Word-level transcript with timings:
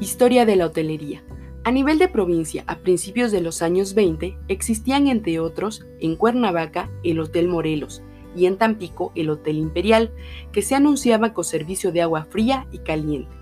Historia 0.00 0.46
de 0.46 0.54
la 0.54 0.66
hotelería. 0.66 1.24
A 1.64 1.72
nivel 1.72 1.98
de 1.98 2.06
provincia, 2.06 2.62
a 2.68 2.78
principios 2.78 3.32
de 3.32 3.40
los 3.40 3.62
años 3.62 3.94
20, 3.94 4.38
existían 4.46 5.08
entre 5.08 5.40
otros 5.40 5.84
en 5.98 6.14
Cuernavaca 6.14 6.88
el 7.02 7.18
Hotel 7.18 7.48
Morelos 7.48 8.02
y 8.36 8.46
en 8.46 8.58
Tampico 8.58 9.10
el 9.16 9.28
Hotel 9.28 9.58
Imperial, 9.58 10.12
que 10.52 10.62
se 10.62 10.76
anunciaba 10.76 11.34
con 11.34 11.42
servicio 11.42 11.90
de 11.90 12.02
agua 12.02 12.28
fría 12.30 12.68
y 12.70 12.78
caliente 12.78 13.32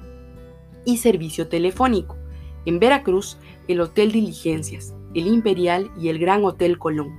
y 0.86 0.96
servicio 0.96 1.48
telefónico. 1.48 2.16
En 2.64 2.78
Veracruz, 2.78 3.36
el 3.68 3.82
Hotel 3.82 4.12
Diligencias, 4.12 4.94
el 5.12 5.26
Imperial 5.26 5.90
y 6.00 6.08
el 6.08 6.18
Gran 6.18 6.42
Hotel 6.42 6.78
Colón. 6.78 7.12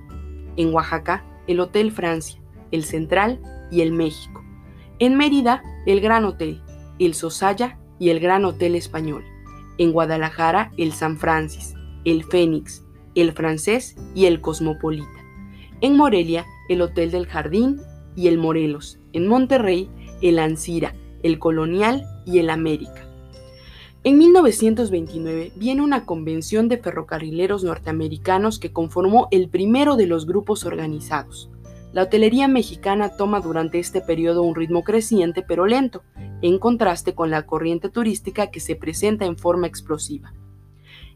En 0.55 0.73
Oaxaca, 0.73 1.23
el 1.45 1.59
Hotel 1.59 1.91
Francia, 1.91 2.41
el 2.72 2.84
Central 2.84 3.40
y 3.70 3.81
el 3.81 3.91
México. 3.91 4.44
En 4.98 5.16
Mérida, 5.16 5.62
el 5.85 6.02
Gran 6.02 6.26
Hotel, 6.26 6.59
el 6.98 7.13
Sosaya 7.13 7.77
y 8.00 8.10
el 8.10 8.20
Gran 8.20 8.46
Hotel 8.46 8.76
Español. 8.76 9.24
En 9.78 9.92
Guadalajara, 9.92 10.72
el 10.78 10.94
San 10.94 11.18
Francis, 11.18 11.74
el 12.06 12.23
Fénix, 12.23 12.84
el 13.16 13.32
Francés 13.34 13.96
y 14.16 14.26
el 14.26 14.42
Cosmopolita. 14.42 15.08
En 15.82 15.96
Morelia, 15.96 16.46
el 16.70 16.82
Hotel 16.82 17.12
del 17.12 17.28
Jardín 17.28 17.82
y 18.16 18.28
el 18.28 18.38
Morelos. 18.38 19.00
En 19.14 19.28
Monterrey, 19.28 19.90
el 20.22 20.40
Ancira, 20.40 20.96
el 21.23 21.40
Colonial 21.40 22.06
y 22.26 22.40
el 22.40 22.50
América. 22.50 23.08
En 24.04 24.18
1929 24.18 25.52
viene 25.56 25.82
una 25.82 26.06
convención 26.06 26.70
de 26.70 26.78
ferrocarrileros 26.78 27.64
norteamericanos 27.64 28.59
que 28.59 28.72
conformó 28.72 29.28
el 29.32 29.50
primero 29.50 29.98
de 29.98 30.08
los 30.08 30.26
grupos 30.26 30.66
organizados. 30.66 31.50
La 31.92 32.04
hotelería 32.04 32.48
mexicana 32.48 33.18
toma 33.18 33.42
durante 33.42 33.80
este 33.80 34.02
periodo 34.02 34.44
un 34.44 34.56
ritmo 34.56 34.84
creciente 34.84 35.44
pero 35.45 35.66
lento, 35.66 36.04
en 36.41 36.59
contraste 36.59 37.16
con 37.16 37.30
la 37.30 37.45
corriente 37.45 37.89
turística 37.89 38.47
que 38.47 38.59
se 38.59 38.75
presenta 38.75 39.25
en 39.25 39.38
forma 39.38 39.67
explosiva. 39.67 40.33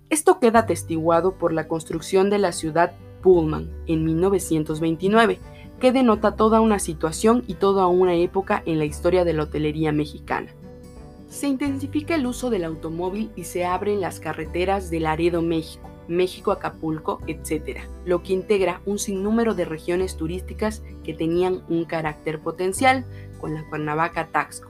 Esto 0.09 0.39
queda 0.39 0.59
atestiguado 0.59 1.37
por 1.37 1.53
la 1.53 1.67
construcción 1.67 2.29
de 2.29 2.39
la 2.39 2.51
ciudad 2.51 2.93
Pullman 3.21 3.69
en 3.87 4.03
1929, 4.03 5.39
que 5.79 5.91
denota 5.91 6.35
toda 6.35 6.61
una 6.61 6.79
situación 6.79 7.43
y 7.47 7.55
toda 7.55 7.87
una 7.87 8.15
época 8.15 8.61
en 8.65 8.77
la 8.77 8.85
historia 8.85 9.23
de 9.23 9.33
la 9.33 9.43
hotelería 9.43 9.91
mexicana. 9.91 10.51
Se 11.29 11.47
intensifica 11.47 12.15
el 12.15 12.27
uso 12.27 12.49
del 12.49 12.65
automóvil 12.65 13.31
y 13.35 13.45
se 13.45 13.63
abren 13.63 14.01
las 14.01 14.19
carreteras 14.19 14.89
de 14.89 14.99
Laredo, 14.99 15.41
México, 15.41 15.89
México-Acapulco, 16.07 17.21
etc., 17.27 17.79
lo 18.05 18.21
que 18.21 18.33
integra 18.33 18.81
un 18.85 18.99
sinnúmero 18.99 19.53
de 19.55 19.65
regiones 19.65 20.17
turísticas 20.17 20.83
que 21.03 21.13
tenían 21.13 21.63
un 21.69 21.85
carácter 21.85 22.39
potencial, 22.39 23.05
con 23.39 23.53
la 23.53 23.67
Cuernavaca-Taxco. 23.69 24.69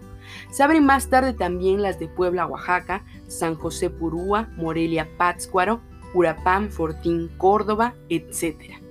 Se 0.49 0.63
abren 0.63 0.85
más 0.85 1.09
tarde 1.09 1.33
también 1.33 1.81
las 1.81 1.99
de 1.99 2.07
Puebla, 2.07 2.47
Oaxaca, 2.47 3.05
San 3.27 3.55
José 3.55 3.89
Purúa, 3.89 4.49
Morelia, 4.55 5.07
Pátzcuaro, 5.17 5.81
Urapán, 6.13 6.71
Fortín, 6.71 7.29
Córdoba, 7.37 7.95
etc. 8.09 8.81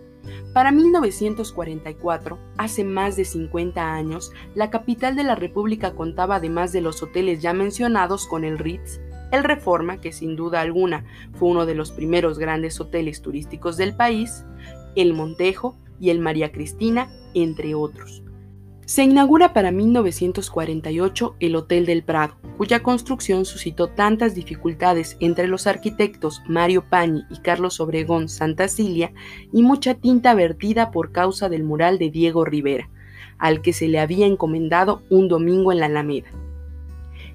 Para 0.52 0.72
1944, 0.72 2.38
hace 2.56 2.84
más 2.84 3.16
de 3.16 3.24
50 3.24 3.94
años, 3.94 4.32
la 4.54 4.70
capital 4.70 5.16
de 5.16 5.24
la 5.24 5.34
República 5.34 5.94
contaba 5.94 6.36
además 6.36 6.72
de 6.72 6.80
los 6.80 7.02
hoteles 7.02 7.40
ya 7.40 7.52
mencionados 7.52 8.26
con 8.26 8.44
el 8.44 8.58
Ritz, 8.58 9.00
el 9.30 9.44
Reforma, 9.44 10.00
que 10.00 10.12
sin 10.12 10.34
duda 10.34 10.60
alguna 10.60 11.04
fue 11.34 11.48
uno 11.48 11.66
de 11.66 11.74
los 11.74 11.92
primeros 11.92 12.38
grandes 12.38 12.80
hoteles 12.80 13.22
turísticos 13.22 13.76
del 13.76 13.94
país, 13.94 14.44
el 14.96 15.14
Montejo 15.14 15.78
y 16.00 16.10
el 16.10 16.18
María 16.18 16.50
Cristina, 16.50 17.08
entre 17.34 17.74
otros. 17.74 18.24
Se 18.90 19.04
inaugura 19.04 19.52
para 19.52 19.70
1948 19.70 21.36
el 21.38 21.54
Hotel 21.54 21.86
del 21.86 22.02
Prado, 22.02 22.34
cuya 22.56 22.82
construcción 22.82 23.44
suscitó 23.44 23.86
tantas 23.86 24.34
dificultades 24.34 25.16
entre 25.20 25.46
los 25.46 25.68
arquitectos 25.68 26.42
Mario 26.48 26.82
Pañi 26.90 27.22
y 27.30 27.38
Carlos 27.38 27.78
Obregón 27.78 28.28
Cilia 28.28 29.12
y 29.52 29.62
mucha 29.62 29.94
tinta 29.94 30.34
vertida 30.34 30.90
por 30.90 31.12
causa 31.12 31.48
del 31.48 31.62
mural 31.62 32.00
de 32.00 32.10
Diego 32.10 32.44
Rivera, 32.44 32.90
al 33.38 33.62
que 33.62 33.72
se 33.72 33.86
le 33.86 34.00
había 34.00 34.26
encomendado 34.26 35.02
un 35.08 35.28
domingo 35.28 35.70
en 35.70 35.78
la 35.78 35.86
Alameda. 35.86 36.30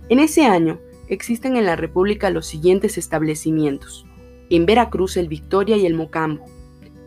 En 0.10 0.20
ese 0.20 0.44
año, 0.44 0.82
existen 1.08 1.56
en 1.56 1.68
la 1.68 1.78
República 1.78 2.32
los 2.32 2.48
siguientes 2.48 2.98
establecimientos. 2.98 4.06
En 4.50 4.66
Veracruz 4.66 5.16
el 5.16 5.30
Victoria 5.30 5.78
y 5.78 5.86
el 5.86 5.94
Mocambo. 5.94 6.44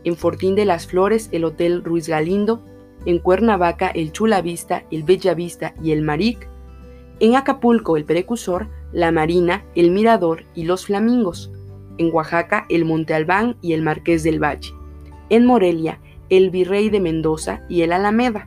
En 0.05 0.17
Fortín 0.17 0.55
de 0.55 0.65
las 0.65 0.87
Flores 0.87 1.29
el 1.33 1.45
Hotel 1.45 1.85
Ruiz 1.85 2.09
Galindo. 2.09 2.65
En 3.09 3.21
Cuernavaca 3.21 3.89
el 3.89 4.13
Chula 4.13 4.43
Vista, 4.43 4.85
el 4.91 5.03
Bella 5.03 5.33
Vista 5.33 5.73
y 5.83 5.93
el 5.93 6.03
Maric. 6.03 6.47
En 7.21 7.37
Acapulco 7.37 7.97
el 7.97 8.05
Precursor, 8.05 8.69
la 8.93 9.11
Marina, 9.13 9.65
el 9.75 9.93
Mirador 9.93 10.45
y 10.55 10.65
los 10.65 10.85
Flamingos. 10.85 11.51
En 11.97 12.13
Oaxaca 12.13 12.67
el 12.69 12.85
Monte 12.85 13.15
Albán 13.15 13.57
y 13.63 13.73
el 13.73 13.81
Marqués 13.81 14.25
del 14.25 14.43
Valle. 14.45 14.75
En 15.31 15.47
Morelia 15.47 16.03
el 16.29 16.51
Virrey 16.51 16.91
de 16.91 17.01
Mendoza 17.01 17.63
y 17.67 17.81
el 17.81 17.93
Alameda. 17.93 18.47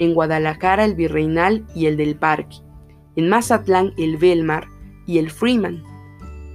En 0.00 0.12
Guadalajara 0.12 0.84
el 0.84 0.96
Virreinal 0.96 1.64
y 1.76 1.86
el 1.86 1.96
del 1.96 2.16
Parque. 2.16 2.56
En 3.14 3.28
Mazatlán 3.28 3.92
el 3.96 4.16
Belmar 4.16 4.66
y 5.06 5.18
el 5.18 5.30
Freeman. 5.30 5.84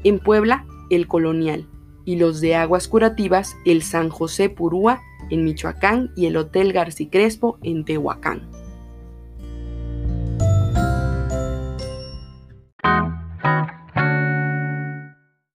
En 0.03 0.19
Puebla, 0.19 0.65
el 0.89 1.07
Colonial. 1.07 1.69
Y 2.03 2.17
los 2.17 2.41
de 2.41 2.55
aguas 2.55 2.89
curativas, 2.89 3.55
el 3.65 3.81
San 3.81 4.09
José 4.09 4.49
Purúa 4.49 4.99
en 5.29 5.43
Michoacán 5.43 6.11
y 6.15 6.25
el 6.25 6.37
Hotel 6.37 6.73
García 6.73 7.09
Crespo 7.09 7.59
en 7.63 7.85
Tehuacán. 7.85 8.49